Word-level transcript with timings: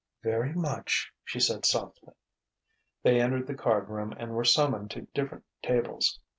"Very 0.23 0.51
much," 0.55 1.13
she 1.23 1.39
said 1.39 1.63
softly. 1.63 2.13
They 3.03 3.21
entered 3.21 3.45
the 3.45 3.53
card 3.53 3.87
room 3.87 4.15
and 4.17 4.31
were 4.31 4.43
summoned 4.43 4.89
to 4.89 5.01
different 5.13 5.43
tables. 5.61 6.19